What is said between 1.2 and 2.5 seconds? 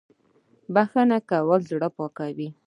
کول زړه پاکوي